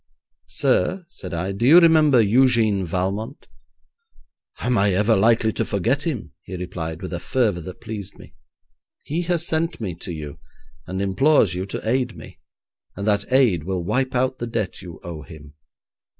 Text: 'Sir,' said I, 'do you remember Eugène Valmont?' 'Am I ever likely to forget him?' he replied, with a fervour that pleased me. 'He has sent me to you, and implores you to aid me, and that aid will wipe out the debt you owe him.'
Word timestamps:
'Sir,' 0.47 1.05
said 1.09 1.31
I, 1.31 1.51
'do 1.51 1.63
you 1.63 1.79
remember 1.79 2.23
Eugène 2.23 2.83
Valmont?' 2.85 3.45
'Am 4.59 4.75
I 4.75 4.93
ever 4.95 5.15
likely 5.15 5.53
to 5.53 5.63
forget 5.63 6.07
him?' 6.07 6.31
he 6.41 6.55
replied, 6.55 7.03
with 7.03 7.13
a 7.13 7.19
fervour 7.19 7.61
that 7.61 7.81
pleased 7.81 8.17
me. 8.17 8.33
'He 9.03 9.21
has 9.29 9.45
sent 9.45 9.79
me 9.79 9.93
to 9.93 10.11
you, 10.11 10.39
and 10.87 11.03
implores 11.03 11.53
you 11.53 11.67
to 11.67 11.87
aid 11.87 12.17
me, 12.17 12.39
and 12.95 13.05
that 13.05 13.31
aid 13.31 13.63
will 13.65 13.83
wipe 13.83 14.15
out 14.15 14.39
the 14.39 14.47
debt 14.47 14.81
you 14.81 14.99
owe 15.03 15.21
him.' 15.21 15.53